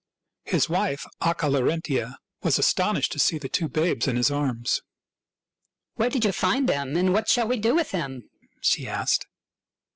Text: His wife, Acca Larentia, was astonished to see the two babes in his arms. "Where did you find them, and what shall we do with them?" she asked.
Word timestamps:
His 0.45 0.67
wife, 0.67 1.05
Acca 1.21 1.47
Larentia, 1.47 2.15
was 2.41 2.57
astonished 2.57 3.11
to 3.11 3.19
see 3.19 3.37
the 3.37 3.47
two 3.47 3.69
babes 3.69 4.07
in 4.07 4.15
his 4.15 4.31
arms. 4.31 4.81
"Where 5.93 6.09
did 6.09 6.25
you 6.25 6.31
find 6.31 6.67
them, 6.67 6.95
and 6.97 7.13
what 7.13 7.29
shall 7.29 7.47
we 7.47 7.57
do 7.59 7.75
with 7.75 7.91
them?" 7.91 8.23
she 8.67 8.87
asked. 8.87 9.27